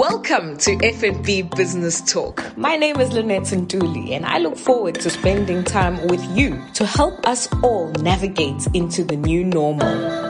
Welcome 0.00 0.56
to 0.56 0.76
FNB 0.78 1.54
Business 1.54 2.00
Talk. 2.00 2.56
My 2.56 2.76
name 2.76 2.98
is 3.00 3.12
Lynette 3.12 3.42
Ntuli, 3.42 4.12
and 4.12 4.24
I 4.24 4.38
look 4.38 4.56
forward 4.56 4.94
to 4.94 5.10
spending 5.10 5.62
time 5.62 6.06
with 6.06 6.24
you 6.34 6.58
to 6.72 6.86
help 6.86 7.26
us 7.26 7.52
all 7.62 7.90
navigate 8.00 8.66
into 8.72 9.04
the 9.04 9.16
new 9.16 9.44
normal. 9.44 10.29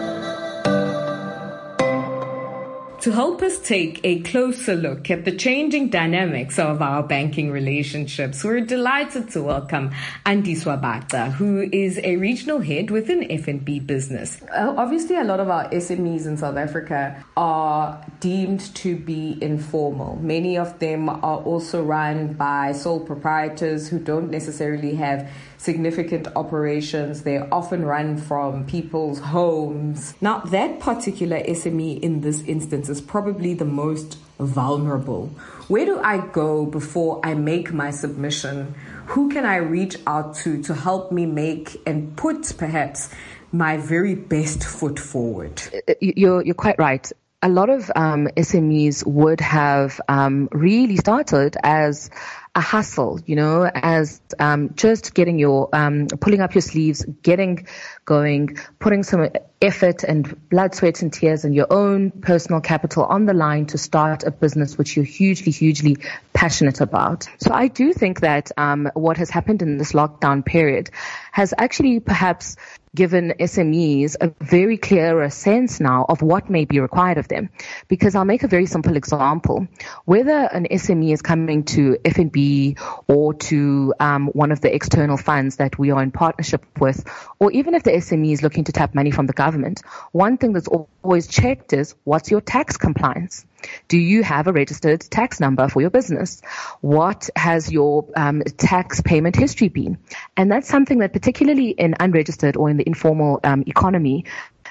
To 3.00 3.12
help 3.12 3.40
us 3.40 3.58
take 3.58 3.98
a 4.04 4.20
closer 4.20 4.74
look 4.74 5.10
at 5.10 5.24
the 5.24 5.34
changing 5.34 5.88
dynamics 5.88 6.58
of 6.58 6.82
our 6.82 7.02
banking 7.02 7.50
relationships, 7.50 8.44
we're 8.44 8.60
delighted 8.60 9.30
to 9.30 9.42
welcome 9.42 9.92
Andiswa 10.26 10.78
Bata, 10.78 11.30
who 11.30 11.66
is 11.72 11.98
a 12.04 12.16
regional 12.16 12.60
head 12.60 12.90
within 12.90 13.20
FNB 13.20 13.86
Business. 13.86 14.42
Uh, 14.54 14.74
obviously, 14.76 15.16
a 15.16 15.24
lot 15.24 15.40
of 15.40 15.48
our 15.48 15.66
SMEs 15.70 16.26
in 16.26 16.36
South 16.36 16.58
Africa 16.58 17.24
are 17.38 18.04
deemed 18.20 18.60
to 18.74 18.96
be 18.96 19.38
informal. 19.40 20.16
Many 20.16 20.58
of 20.58 20.78
them 20.78 21.08
are 21.08 21.38
also 21.38 21.82
run 21.82 22.34
by 22.34 22.72
sole 22.72 23.00
proprietors 23.00 23.88
who 23.88 23.98
don't 23.98 24.30
necessarily 24.30 24.94
have 24.96 25.26
significant 25.60 26.26
operations. 26.36 27.22
They're 27.22 27.46
often 27.52 27.84
run 27.84 28.16
from 28.16 28.64
people's 28.64 29.20
homes. 29.20 30.14
Now, 30.20 30.38
that 30.40 30.80
particular 30.80 31.38
SME 31.40 32.00
in 32.00 32.22
this 32.22 32.42
instance 32.44 32.88
is 32.88 33.02
probably 33.02 33.52
the 33.52 33.66
most 33.66 34.16
vulnerable. 34.38 35.26
Where 35.68 35.84
do 35.84 36.00
I 36.00 36.26
go 36.28 36.64
before 36.64 37.20
I 37.22 37.34
make 37.34 37.74
my 37.74 37.90
submission? 37.90 38.74
Who 39.08 39.30
can 39.30 39.44
I 39.44 39.56
reach 39.56 39.96
out 40.06 40.34
to 40.36 40.62
to 40.62 40.74
help 40.74 41.12
me 41.12 41.26
make 41.26 41.76
and 41.86 42.16
put 42.16 42.56
perhaps 42.56 43.10
my 43.52 43.76
very 43.76 44.14
best 44.14 44.64
foot 44.64 44.98
forward? 44.98 45.60
Uh, 45.86 45.92
you're, 46.00 46.42
you're 46.42 46.54
quite 46.54 46.78
right 46.78 47.12
a 47.42 47.48
lot 47.48 47.70
of 47.70 47.90
um, 47.96 48.28
SMEs 48.36 49.06
would 49.06 49.40
have 49.40 50.00
um, 50.08 50.48
really 50.52 50.96
started 50.96 51.56
as 51.62 52.10
a 52.54 52.60
hustle, 52.60 53.20
you 53.26 53.36
know, 53.36 53.64
as 53.72 54.20
um, 54.38 54.74
just 54.74 55.14
getting 55.14 55.38
your, 55.38 55.68
um, 55.72 56.08
pulling 56.08 56.40
up 56.40 56.54
your 56.54 56.62
sleeves, 56.62 57.04
getting 57.22 57.66
going, 58.04 58.58
putting 58.80 59.04
some 59.04 59.28
effort 59.62 60.02
and 60.02 60.48
blood, 60.48 60.74
sweat 60.74 61.00
and 61.02 61.12
tears 61.12 61.44
and 61.44 61.54
your 61.54 61.68
own 61.70 62.10
personal 62.10 62.60
capital 62.60 63.04
on 63.04 63.24
the 63.26 63.34
line 63.34 63.66
to 63.66 63.78
start 63.78 64.24
a 64.24 64.32
business 64.32 64.76
which 64.76 64.96
you're 64.96 65.04
hugely, 65.04 65.52
hugely 65.52 65.96
passionate 66.32 66.80
about. 66.80 67.28
So 67.38 67.52
I 67.52 67.68
do 67.68 67.92
think 67.92 68.20
that 68.20 68.50
um, 68.56 68.90
what 68.94 69.18
has 69.18 69.30
happened 69.30 69.62
in 69.62 69.78
this 69.78 69.92
lockdown 69.92 70.44
period 70.44 70.90
has 71.30 71.54
actually 71.56 72.00
perhaps 72.00 72.56
given 72.94 73.34
SMEs 73.38 74.16
a 74.20 74.32
very 74.40 74.76
clearer 74.76 75.30
sense 75.30 75.80
now 75.80 76.06
of 76.08 76.22
what 76.22 76.50
may 76.50 76.64
be 76.64 76.80
required 76.80 77.18
of 77.18 77.28
them. 77.28 77.50
Because 77.88 78.14
I'll 78.14 78.24
make 78.24 78.42
a 78.42 78.48
very 78.48 78.66
simple 78.66 78.96
example. 78.96 79.68
Whether 80.04 80.32
an 80.52 80.66
SME 80.70 81.12
is 81.12 81.22
coming 81.22 81.64
to 81.64 81.96
FNB 82.04 82.78
or 83.06 83.34
to 83.34 83.94
um, 84.00 84.28
one 84.28 84.52
of 84.52 84.60
the 84.60 84.74
external 84.74 85.16
funds 85.16 85.56
that 85.56 85.78
we 85.78 85.90
are 85.90 86.02
in 86.02 86.10
partnership 86.10 86.64
with, 86.80 87.04
or 87.38 87.52
even 87.52 87.74
if 87.74 87.84
the 87.84 87.92
SME 87.92 88.32
is 88.32 88.42
looking 88.42 88.64
to 88.64 88.72
tap 88.72 88.94
money 88.94 89.10
from 89.10 89.26
the 89.26 89.32
government, 89.32 89.82
one 90.12 90.36
thing 90.36 90.52
that's 90.52 90.68
always 90.68 91.26
checked 91.28 91.72
is 91.72 91.94
what's 92.04 92.30
your 92.30 92.40
tax 92.40 92.76
compliance? 92.76 93.46
Do 93.88 93.98
you 93.98 94.22
have 94.22 94.46
a 94.46 94.52
registered 94.52 95.00
tax 95.00 95.40
number 95.40 95.68
for 95.68 95.80
your 95.80 95.90
business? 95.90 96.42
What 96.80 97.30
has 97.36 97.70
your 97.70 98.06
um, 98.16 98.42
tax 98.56 99.00
payment 99.00 99.36
history 99.36 99.68
been? 99.68 99.98
And 100.36 100.50
that's 100.50 100.68
something 100.68 100.98
that 100.98 101.12
particularly 101.12 101.70
in 101.70 101.94
unregistered 101.98 102.56
or 102.56 102.70
in 102.70 102.76
the 102.76 102.86
informal 102.86 103.40
um, 103.44 103.64
economy 103.66 104.24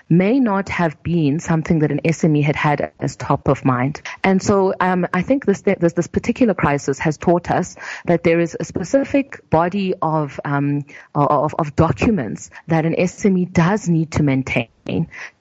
may 0.09 0.39
not 0.39 0.69
have 0.69 1.01
been 1.03 1.39
something 1.39 1.79
that 1.79 1.91
an 1.91 2.01
SME 2.03 2.43
had 2.43 2.55
had 2.55 2.91
as 2.99 3.15
top 3.15 3.47
of 3.47 3.63
mind. 3.63 4.01
And 4.23 4.41
so 4.41 4.73
um, 4.79 5.07
I 5.13 5.21
think 5.21 5.45
this, 5.45 5.61
this, 5.61 5.93
this 5.93 6.07
particular 6.07 6.55
crisis 6.55 6.97
has 6.99 7.17
taught 7.17 7.51
us 7.51 7.75
that 8.05 8.23
there 8.23 8.39
is 8.39 8.57
a 8.59 8.63
specific 8.63 9.47
body 9.49 9.94
of, 10.01 10.39
um, 10.44 10.85
of, 11.13 11.53
of 11.59 11.75
documents 11.75 12.49
that 12.67 12.85
an 12.85 12.95
SME 12.95 13.53
does 13.53 13.88
need 13.88 14.13
to 14.13 14.23
maintain 14.23 14.69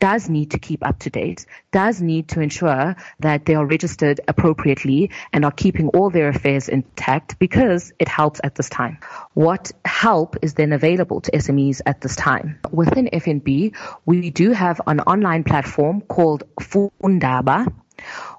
does 0.01 0.29
need 0.29 0.51
to 0.53 0.59
keep 0.59 0.85
up 0.85 0.99
to 1.01 1.11
date, 1.11 1.47
does 1.73 2.01
need 2.01 2.29
to 2.29 2.41
ensure 2.41 2.97
that 3.21 3.45
they 3.45 3.55
are 3.55 3.67
registered 3.67 4.21
appropriately 4.29 5.11
and 5.33 5.45
are 5.45 5.53
keeping 5.53 5.89
all 5.89 6.11
their 6.11 6.29
affairs 6.29 6.69
intact 6.69 7.39
because 7.39 7.93
it 7.99 8.09
helps 8.09 8.41
at 8.45 8.55
this 8.55 8.69
time. 8.69 8.99
What 9.35 9.73
help 9.85 10.37
is 10.43 10.55
then 10.55 10.73
available 10.73 11.21
to 11.23 11.31
SMEs 11.31 11.81
at 11.87 12.01
this 12.01 12.17
time? 12.17 12.59
Within 12.71 13.07
FNB, 13.13 13.75
we 14.07 14.31
do 14.31 14.53
have 14.53 14.81
an 14.87 15.01
online 15.01 15.45
platform 15.45 16.01
called 16.03 16.45
Fundaba 16.61 17.67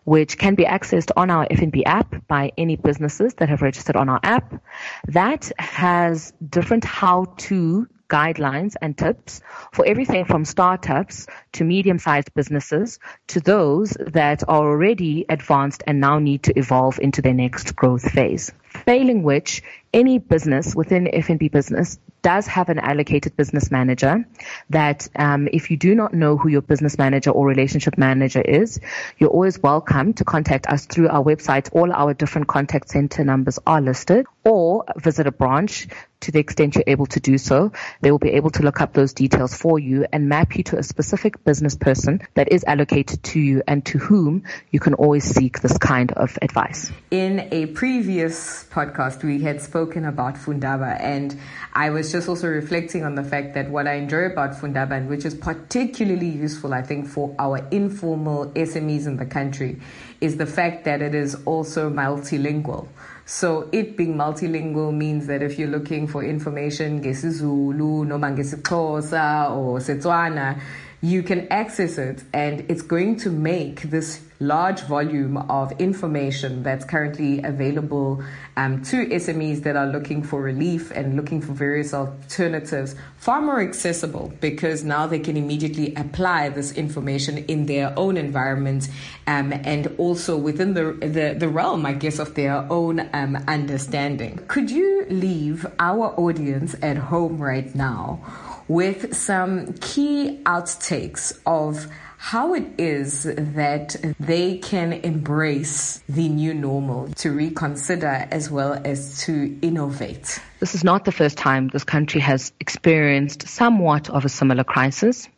which 0.05 0.37
can 0.37 0.55
be 0.55 0.63
accessed 0.63 1.11
on 1.15 1.29
our 1.29 1.45
FNB 1.47 1.83
app 1.85 2.27
by 2.27 2.51
any 2.57 2.75
businesses 2.75 3.33
that 3.35 3.49
have 3.49 3.61
registered 3.61 3.95
on 3.95 4.09
our 4.09 4.19
app. 4.23 4.63
That 5.07 5.51
has 5.59 6.33
different 6.47 6.85
how 6.85 7.25
to 7.49 7.87
guidelines 8.09 8.75
and 8.81 8.97
tips 8.97 9.41
for 9.71 9.85
everything 9.85 10.25
from 10.25 10.43
startups 10.45 11.27
to 11.53 11.63
medium-sized 11.63 12.33
businesses 12.33 12.99
to 13.27 13.39
those 13.39 13.95
that 14.07 14.43
are 14.47 14.67
already 14.67 15.25
advanced 15.29 15.83
and 15.87 15.99
now 15.99 16.19
need 16.19 16.43
to 16.43 16.57
evolve 16.57 16.99
into 16.99 17.21
their 17.21 17.33
next 17.33 17.75
growth 17.75 18.11
phase. 18.11 18.51
Failing 18.69 19.23
which, 19.23 19.63
any 19.93 20.19
business 20.19 20.75
within 20.75 21.05
FNB 21.05 21.51
business 21.51 21.97
does 22.21 22.45
have 22.47 22.69
an 22.69 22.79
allocated 22.79 23.35
business 23.35 23.71
manager 23.71 24.25
that 24.69 25.07
um, 25.15 25.47
if 25.51 25.71
you 25.71 25.77
do 25.77 25.95
not 25.95 26.13
know 26.13 26.37
who 26.37 26.49
your 26.49 26.61
business 26.61 26.97
manager 26.97 27.31
or 27.31 27.47
relationship 27.47 27.97
manager 27.97 28.41
is, 28.41 28.79
you're 29.17 29.29
always 29.29 29.57
welcome 29.59 30.13
to 30.13 30.25
contact 30.25 30.67
us 30.67 30.85
through 30.85 31.07
our 31.07 31.23
website. 31.23 31.69
All 31.73 31.91
our 31.91 32.13
different 32.13 32.47
contact 32.47 32.89
center 32.89 33.23
numbers 33.23 33.57
are 33.65 33.81
listed 33.81 34.25
or 34.43 34.85
visit 34.97 35.27
a 35.27 35.31
branch 35.31 35.87
to 36.21 36.31
the 36.31 36.39
extent 36.39 36.75
you're 36.75 36.83
able 36.85 37.05
to 37.07 37.19
do 37.19 37.37
so. 37.37 37.71
They 38.01 38.11
will 38.11 38.19
be 38.19 38.31
able 38.31 38.49
to 38.51 38.63
look 38.63 38.81
up 38.81 38.93
those 38.93 39.13
details 39.13 39.55
for 39.55 39.79
you 39.79 40.05
and 40.11 40.27
map 40.27 40.57
you 40.57 40.63
to 40.65 40.77
a 40.77 40.83
specific 40.83 41.43
business 41.43 41.75
person 41.75 42.21
that 42.33 42.51
is 42.51 42.65
allocated 42.65 43.23
to 43.23 43.39
you 43.39 43.63
and 43.67 43.85
to 43.85 43.97
whom 43.97 44.43
you 44.71 44.79
can 44.79 44.93
always 44.95 45.23
seek 45.23 45.61
this 45.61 45.77
kind 45.77 46.11
of 46.11 46.37
advice. 46.41 46.91
In 47.11 47.47
a 47.51 47.67
previous 47.67 48.58
podcast, 48.63 49.23
we 49.23 49.41
had 49.41 49.61
spoken 49.61 50.05
about 50.05 50.35
Fundaba 50.35 50.99
and 50.99 51.39
I 51.73 51.89
was 51.89 52.11
just 52.11 52.27
also 52.27 52.47
reflecting 52.47 53.03
on 53.03 53.15
the 53.15 53.23
fact 53.23 53.53
that 53.53 53.69
what 53.69 53.87
I 53.87 53.93
enjoy 53.93 54.25
about 54.25 54.51
Fundaba 54.51 54.91
and 54.91 55.09
which 55.09 55.25
is 55.25 55.35
particularly 55.35 56.29
useful, 56.29 56.73
I 56.73 56.81
think, 56.81 57.07
for 57.07 57.35
our 57.39 57.65
informal 57.71 58.51
SMEs 58.51 59.07
in 59.07 59.17
the 59.17 59.25
country 59.25 59.81
is 60.21 60.37
the 60.37 60.45
fact 60.45 60.85
that 60.85 61.01
it 61.01 61.15
is 61.15 61.35
also 61.45 61.89
multilingual. 61.89 62.87
So 63.25 63.69
it 63.71 63.95
being 63.95 64.15
multilingual 64.15 64.93
means 64.93 65.27
that 65.27 65.43
if 65.43 65.59
you're 65.59 65.69
looking 65.69 66.07
for 66.07 66.23
information 66.23 67.03
ngesizulu 67.03 68.07
noma 68.07 68.29
or 68.29 69.79
Setswana, 69.79 70.59
you 71.01 71.23
can 71.23 71.47
access 71.49 71.97
it 71.97 72.23
and 72.33 72.65
it's 72.69 72.81
going 72.81 73.17
to 73.17 73.29
make 73.29 73.83
this 73.83 74.21
large 74.39 74.81
volume 74.81 75.35
of 75.35 75.71
information 75.81 76.63
that's 76.63 76.85
currently 76.85 77.43
available 77.43 78.23
um, 78.55 78.81
to 78.83 79.05
SMEs 79.07 79.63
that 79.63 79.75
are 79.75 79.87
looking 79.87 80.23
for 80.23 80.41
relief 80.41 80.91
and 80.91 81.17
looking 81.17 81.41
for 81.41 81.51
various 81.51 81.93
alternatives 81.93 82.95
far 83.17 83.41
more 83.41 83.59
accessible 83.59 84.31
because 84.39 84.83
now 84.83 85.05
they 85.05 85.19
can 85.19 85.35
immediately 85.35 85.93
apply 85.95 86.47
this 86.49 86.71
information 86.71 87.37
in 87.49 87.65
their 87.65 87.93
own 87.99 88.15
environment 88.15 88.87
um, 89.27 89.51
and 89.51 89.93
also 89.97 90.37
within 90.37 90.73
the, 90.73 90.93
the, 91.01 91.35
the, 91.37 91.49
realm, 91.49 91.85
I 91.85 91.93
guess, 91.93 92.17
of 92.17 92.35
their 92.35 92.65
own 92.71 93.09
um, 93.13 93.35
understanding. 93.47 94.39
Could 94.47 94.71
you 94.71 95.05
leave 95.09 95.65
our 95.79 96.17
audience 96.17 96.75
at 96.81 96.95
home 96.95 97.39
right 97.39 97.73
now? 97.75 98.21
With 98.69 99.13
some 99.15 99.73
key 99.81 100.39
outtakes 100.45 101.37
of 101.45 101.87
how 102.17 102.53
it 102.53 102.65
is 102.77 103.23
that 103.23 103.95
they 104.19 104.57
can 104.57 104.93
embrace 104.93 106.03
the 106.07 106.29
new 106.29 106.53
normal 106.53 107.07
to 107.13 107.31
reconsider 107.31 108.27
as 108.29 108.51
well 108.51 108.79
as 108.85 109.23
to 109.23 109.57
innovate. 109.61 110.39
This 110.59 110.75
is 110.75 110.83
not 110.83 111.05
the 111.05 111.13
first 111.13 111.37
time 111.37 111.69
this 111.69 111.85
country 111.85 112.21
has 112.21 112.51
experienced 112.59 113.47
somewhat 113.47 114.09
of 114.09 114.25
a 114.25 114.29
similar 114.29 114.65
crisis. 114.65 115.29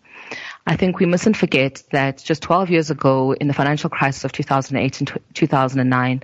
I 0.67 0.75
think 0.75 0.99
we 0.99 1.05
mustn't 1.05 1.37
forget 1.37 1.83
that 1.91 2.17
just 2.17 2.41
12 2.41 2.69
years 2.69 2.89
ago 2.89 3.33
in 3.33 3.47
the 3.47 3.53
financial 3.53 3.89
crisis 3.89 4.25
of 4.25 4.31
2008 4.31 5.01
and 5.01 5.19
2009, 5.35 6.23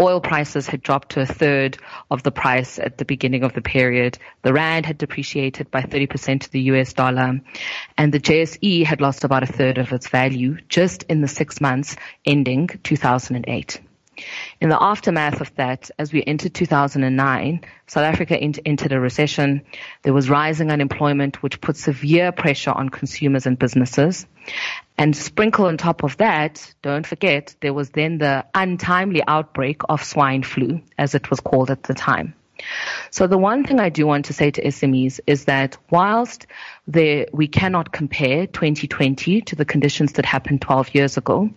Oil 0.00 0.20
prices 0.20 0.66
had 0.66 0.82
dropped 0.82 1.10
to 1.10 1.20
a 1.20 1.26
third 1.26 1.78
of 2.10 2.24
the 2.24 2.32
price 2.32 2.80
at 2.80 2.98
the 2.98 3.04
beginning 3.04 3.44
of 3.44 3.52
the 3.52 3.62
period. 3.62 4.18
The 4.42 4.52
rand 4.52 4.86
had 4.86 4.98
depreciated 4.98 5.70
by 5.70 5.82
30% 5.82 6.40
to 6.40 6.50
the 6.50 6.62
US 6.62 6.92
dollar 6.92 7.40
and 7.96 8.12
the 8.12 8.18
JSE 8.18 8.84
had 8.84 9.00
lost 9.00 9.22
about 9.22 9.44
a 9.44 9.52
third 9.52 9.78
of 9.78 9.92
its 9.92 10.08
value 10.08 10.58
just 10.68 11.04
in 11.04 11.20
the 11.20 11.28
six 11.28 11.60
months 11.60 11.96
ending 12.26 12.68
2008. 12.82 13.80
In 14.60 14.68
the 14.68 14.82
aftermath 14.82 15.40
of 15.40 15.54
that, 15.56 15.90
as 15.98 16.12
we 16.12 16.22
entered 16.22 16.54
2009, 16.54 17.60
South 17.86 18.04
Africa 18.04 18.36
entered 18.36 18.92
a 18.92 19.00
recession. 19.00 19.62
There 20.02 20.12
was 20.12 20.30
rising 20.30 20.70
unemployment, 20.70 21.42
which 21.42 21.60
put 21.60 21.76
severe 21.76 22.32
pressure 22.32 22.70
on 22.70 22.88
consumers 22.88 23.46
and 23.46 23.58
businesses. 23.58 24.26
And 24.96 25.16
sprinkle 25.16 25.66
on 25.66 25.76
top 25.76 26.04
of 26.04 26.16
that, 26.18 26.74
don't 26.82 27.06
forget, 27.06 27.56
there 27.60 27.74
was 27.74 27.90
then 27.90 28.18
the 28.18 28.44
untimely 28.54 29.22
outbreak 29.26 29.82
of 29.88 30.04
swine 30.04 30.42
flu, 30.42 30.82
as 30.96 31.14
it 31.14 31.30
was 31.30 31.40
called 31.40 31.70
at 31.70 31.82
the 31.82 31.94
time. 31.94 32.34
So 33.10 33.26
the 33.26 33.38
one 33.38 33.64
thing 33.64 33.80
I 33.80 33.88
do 33.88 34.06
want 34.06 34.26
to 34.26 34.32
say 34.32 34.50
to 34.50 34.62
SMEs 34.62 35.20
is 35.26 35.46
that 35.46 35.76
whilst 35.90 36.46
there, 36.86 37.26
we 37.32 37.48
cannot 37.48 37.92
compare 37.92 38.46
2020 38.46 39.42
to 39.42 39.56
the 39.56 39.64
conditions 39.64 40.12
that 40.14 40.24
happened 40.24 40.62
12 40.62 40.94
years 40.94 41.16
ago, 41.16 41.50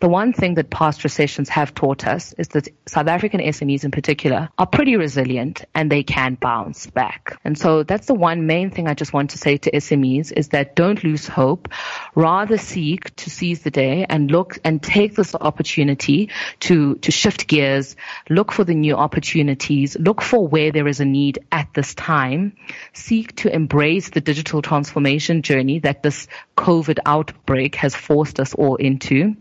the 0.00 0.08
one 0.08 0.32
thing 0.32 0.54
that 0.54 0.70
past 0.70 1.04
recessions 1.04 1.48
have 1.48 1.74
taught 1.74 2.06
us 2.06 2.32
is 2.34 2.48
that 2.48 2.68
South 2.86 3.06
African 3.06 3.40
SMEs 3.40 3.84
in 3.84 3.90
particular 3.90 4.48
are 4.58 4.66
pretty 4.66 4.96
resilient 4.96 5.64
and 5.74 5.90
they 5.90 6.02
can 6.02 6.34
bounce 6.34 6.86
back. 6.86 7.38
And 7.44 7.58
so 7.58 7.82
that's 7.82 8.06
the 8.06 8.14
one 8.14 8.46
main 8.46 8.70
thing 8.70 8.88
I 8.88 8.94
just 8.94 9.12
want 9.12 9.30
to 9.30 9.38
say 9.38 9.56
to 9.58 9.70
SMEs 9.70 10.32
is 10.32 10.48
that 10.48 10.76
don't 10.76 11.02
lose 11.02 11.26
hope. 11.26 11.68
Rather 12.14 12.58
seek 12.58 13.14
to 13.16 13.30
seize 13.30 13.62
the 13.62 13.70
day 13.70 14.06
and 14.08 14.30
look 14.30 14.58
and 14.64 14.82
take 14.82 15.14
this 15.14 15.34
opportunity 15.34 16.30
to, 16.60 16.96
to 16.96 17.10
shift 17.10 17.46
gears, 17.46 17.96
look 18.28 18.52
for 18.52 18.64
the 18.64 18.74
new 18.74 18.94
opportunities, 18.94 19.96
look 19.98 20.22
for 20.22 20.46
where 20.46 20.72
there 20.72 20.88
is 20.88 21.00
a 21.00 21.04
need 21.04 21.38
at 21.50 21.68
this 21.74 21.94
time, 21.94 22.56
seek 22.92 23.34
to 23.36 23.54
embrace 23.54 24.10
the 24.10 24.20
digital 24.20 24.62
transformation 24.62 25.42
journey 25.42 25.80
that 25.80 26.02
this 26.02 26.28
COVID 26.56 26.98
outbreak 27.06 27.74
has 27.76 27.94
forced 27.94 28.40
us 28.40 28.54
all 28.54 28.76
into. 28.76 29.36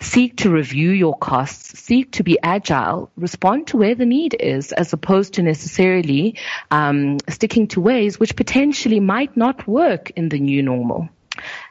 Seek 0.00 0.36
to 0.38 0.50
review 0.50 0.90
your 0.90 1.16
costs. 1.16 1.78
Seek 1.78 2.12
to 2.12 2.22
be 2.22 2.38
agile. 2.42 3.10
Respond 3.16 3.68
to 3.68 3.76
where 3.76 3.94
the 3.94 4.06
need 4.06 4.34
is, 4.38 4.72
as 4.72 4.92
opposed 4.92 5.34
to 5.34 5.42
necessarily 5.42 6.38
um, 6.70 7.18
sticking 7.28 7.68
to 7.68 7.80
ways 7.80 8.18
which 8.18 8.36
potentially 8.36 9.00
might 9.00 9.36
not 9.36 9.66
work 9.66 10.10
in 10.10 10.28
the 10.28 10.38
new 10.38 10.62
normal. 10.62 11.08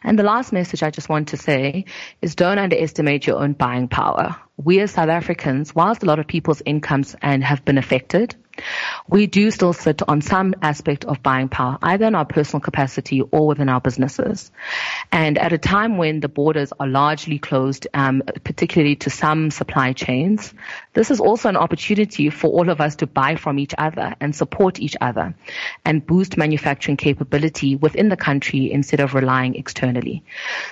And 0.06 0.19
the 0.19 0.24
last 0.24 0.54
message 0.54 0.84
I 0.84 0.92
just 0.92 1.10
want 1.10 1.30
to 1.30 1.38
say 1.38 1.86
is 2.22 2.36
don't 2.36 2.60
underestimate 2.60 3.25
your 3.25 3.40
own 3.40 3.54
buying 3.54 3.88
power. 3.88 4.36
We 4.56 4.80
as 4.80 4.92
South 4.92 5.10
Africans, 5.10 5.74
whilst 5.74 6.04
a 6.04 6.06
lot 6.06 6.19
of 6.19 6.28
people's 6.28 6.62
incomes 6.63 7.16
and 7.22 7.44
have 7.44 7.66
been 7.66 7.80
affected, 7.80 8.36
we 9.07 9.28
do 9.28 9.52
still 9.52 9.74
sit 9.74 10.02
on 10.07 10.22
some 10.22 10.56
aspect 10.62 11.06
of 11.06 11.22
buying 11.22 11.50
power, 11.50 11.78
either 11.81 12.06
in 12.06 12.16
our 12.16 12.25
personal 12.25 12.62
capacity 12.62 13.22
or 13.22 13.48
within 13.48 13.68
our 13.68 13.81
businesses. 13.81 14.52
And 15.12 15.38
at 15.38 15.52
a 15.52 15.57
time 15.57 15.98
when 15.98 16.22
the 16.22 16.30
borders 16.30 16.72
are 16.80 16.88
largely 16.88 17.38
closed, 17.38 17.88
um, 17.94 18.24
particularly 18.44 18.96
to 18.98 19.10
some 19.10 19.52
supply 19.52 19.92
chains, 19.92 20.54
this 20.94 21.12
is 21.12 21.19
also 21.19 21.50
an 21.50 21.57
opportunity 21.57 22.30
for 22.30 22.50
all 22.50 22.69
of 22.69 22.80
us 22.80 22.96
to 22.98 23.07
buy 23.07 23.36
from 23.36 23.60
each 23.60 23.74
other 23.78 24.16
and 24.22 24.36
support 24.36 24.80
each 24.80 24.96
other 25.02 25.36
and 25.84 26.06
boost 26.06 26.38
manufacturing 26.38 26.98
capability 26.98 27.75
within 27.75 28.10
the 28.10 28.18
country 28.18 28.72
instead 28.72 29.02
of 29.02 29.13
relying 29.13 29.56
externally. 29.56 29.94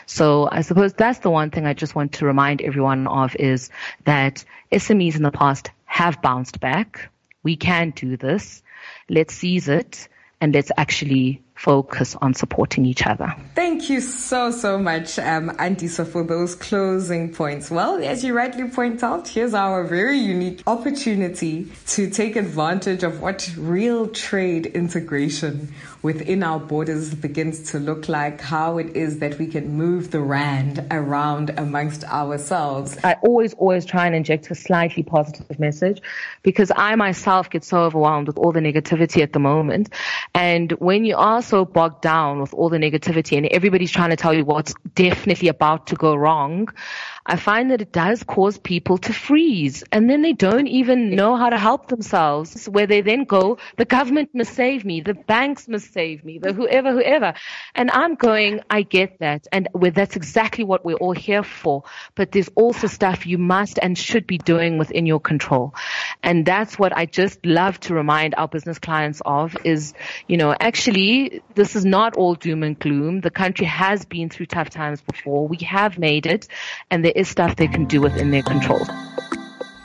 So 0.06 0.48
I 0.52 0.62
suppose 0.62 0.94
that's 0.94 1.20
the 1.20 1.30
one 1.30 1.52
thing 1.52 1.66
I 1.66 1.74
just 1.74 1.96
want 1.96 2.14
to 2.14 2.26
remind 2.26 2.62
everyone 2.62 3.08
of 3.08 3.36
is 3.36 3.70
that 4.06 4.44
SMEs 4.72 5.16
in 5.16 5.24
the 5.24 5.32
past 5.32 5.72
have 5.86 6.22
bounced 6.22 6.60
back 6.60 7.10
we 7.44 7.58
can 7.58 7.92
do 7.92 8.18
this. 8.18 8.64
Let's 9.10 9.36
seize 9.36 9.68
it 9.68 10.08
and 10.42 10.54
let's 10.54 10.72
actually 10.76 11.43
focus 11.56 12.16
on 12.22 12.34
supporting 12.34 12.86
each 12.86 13.06
other. 13.06 13.34
Thank 13.56 13.90
you 13.90 14.02
so, 14.02 14.52
so 14.52 14.78
much, 14.78 15.20
um, 15.20 15.50
Andiswa, 15.52 16.08
for 16.08 16.24
those 16.24 16.56
closing 16.56 17.34
points. 17.34 17.70
Well, 17.70 18.04
as 18.04 18.24
you 18.24 18.34
rightly 18.34 18.68
point 18.70 19.04
out, 19.04 19.28
here's 19.28 19.54
our 19.54 19.84
very 19.84 20.18
unique 20.18 20.64
opportunity 20.68 21.68
to 21.88 22.10
take 22.10 22.36
advantage 22.36 23.04
of 23.04 23.22
what 23.22 23.50
real 23.58 24.08
trade 24.08 24.66
integration 24.68 25.74
within 26.02 26.44
our 26.44 26.60
borders 26.60 27.14
begins 27.16 27.72
to 27.72 27.80
look 27.80 28.10
like, 28.10 28.42
how 28.42 28.78
it 28.78 28.96
is 28.96 29.20
that 29.20 29.40
we 29.40 29.48
can 29.48 29.78
move 29.78 30.12
the 30.12 30.20
rand 30.20 30.86
around 30.92 31.52
amongst 31.58 32.04
ourselves. 32.04 32.98
I 33.04 33.16
always, 33.22 33.54
always 33.54 33.86
try 33.86 34.06
and 34.06 34.16
inject 34.16 34.52
a 34.52 34.56
slightly 34.56 35.04
positive 35.04 35.60
message 35.60 36.02
because 36.42 36.72
I 36.76 36.96
myself 36.96 37.50
get 37.50 37.64
so 37.64 37.84
overwhelmed 37.84 38.28
with 38.28 38.38
all 38.38 38.52
the 38.52 38.60
negativity 38.60 39.22
at 39.22 39.32
the 39.32 39.40
moment. 39.40 39.90
And 40.34 40.72
when 40.74 41.06
you 41.06 41.16
are 41.16 41.42
so 41.44 41.66
bogged 41.66 42.02
down 42.02 42.40
with 42.40 42.54
all 42.54 42.70
the 42.70 42.78
negativity 42.78 43.38
and 43.38 43.46
everybody's 43.48 43.92
trying 43.92 44.10
to 44.10 44.16
tell 44.16 44.34
you 44.34 44.46
what's 44.46 44.74
definitely 44.96 45.48
about 45.50 45.88
to 45.88 45.96
go 45.96 46.16
wrong, 46.16 46.68
I 47.26 47.38
find 47.38 47.72
that 47.72 47.82
it 47.82 47.94
does 47.94 48.24
cause 48.24 48.58
people 48.58 48.98
to 48.98 49.14
freeze 49.14 49.84
and 49.92 50.10
then 50.10 50.22
they 50.22 50.34
don't 50.34 50.68
even 50.68 51.16
know 51.16 51.38
how 51.38 51.50
to 51.50 51.58
help 51.58 51.88
themselves 51.88 52.66
where 52.68 52.86
they 52.86 53.00
then 53.00 53.24
go, 53.24 53.60
the 53.78 53.86
government 53.86 54.32
must 54.34 54.54
save 54.54 54.84
me, 54.84 55.00
the 55.00 55.14
banks 55.14 55.70
must 55.70 55.94
save 55.94 56.26
me, 56.26 56.40
the 56.40 56.52
whoever, 56.52 56.92
whoever. 56.92 57.34
And 57.76 57.90
I'm 57.92 58.16
going, 58.16 58.60
I 58.70 58.82
get 58.82 59.20
that. 59.20 59.48
And 59.54 59.70
that's 59.74 60.18
exactly 60.18 60.66
what 60.66 60.84
we're 60.84 60.98
all 60.98 61.14
here 61.14 61.44
for. 61.44 61.84
But 62.16 62.34
there's 62.34 62.50
also 62.56 62.88
stuff 62.88 63.26
you 63.26 63.38
must 63.38 63.80
and 63.82 63.98
should 63.98 64.28
be 64.28 64.38
doing 64.38 64.78
within 64.78 65.06
your 65.06 65.22
control. 65.22 65.74
And 66.24 66.46
that's 66.46 66.78
what 66.78 66.96
I 66.96 67.06
just 67.06 67.46
love 67.46 67.80
to 67.82 67.94
remind 67.94 68.36
our 68.36 68.50
business 68.50 68.80
clients 68.80 69.22
of 69.26 69.56
is, 69.64 69.94
you 70.28 70.36
know, 70.36 70.54
actually 70.60 71.42
this 71.56 71.78
is 71.78 71.86
not 71.86 72.18
all 72.18 72.36
doom 72.36 72.64
and 72.64 72.78
gloom. 72.78 73.22
The 73.22 73.32
country 73.32 73.66
has 73.66 74.04
been 74.04 74.30
through 74.30 74.48
tough 74.48 74.70
times 74.70 75.00
before. 75.02 75.48
We 75.48 75.58
have 75.66 75.98
made 75.98 76.26
it 76.26 76.50
and 76.92 77.06
there 77.06 77.13
is 77.16 77.30
stuff 77.30 77.56
they 77.56 77.68
can 77.68 77.86
do 77.86 78.02
within 78.02 78.32
their 78.32 78.44
control. 78.44 78.86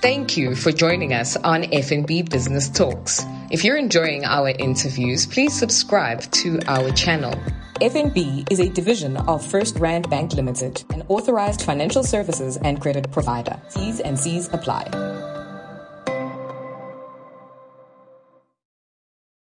Thank 0.00 0.36
you 0.36 0.54
for 0.54 0.70
joining 0.70 1.12
us 1.12 1.36
on 1.36 1.64
FNB 1.64 2.30
Business 2.30 2.68
Talks. 2.68 3.24
If 3.50 3.64
you're 3.64 3.76
enjoying 3.76 4.24
our 4.24 4.50
interviews, 4.50 5.26
please 5.26 5.58
subscribe 5.58 6.22
to 6.32 6.60
our 6.66 6.92
channel. 6.92 7.34
FNB 7.80 8.50
is 8.50 8.60
a 8.60 8.68
division 8.68 9.16
of 9.16 9.42
FirstRand 9.42 10.08
Bank 10.08 10.34
Limited, 10.34 10.84
an 10.90 11.02
authorized 11.08 11.62
financial 11.62 12.04
services 12.04 12.56
and 12.58 12.80
credit 12.80 13.10
provider. 13.10 13.60
T's 13.70 14.00
and 14.00 14.18
C's 14.18 14.48
apply. 14.52 15.27